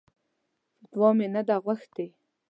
فتوا 0.79 1.09
مې 1.17 1.27
نه 1.35 1.41
ده 1.47 1.55
غوښتې. 1.63 2.05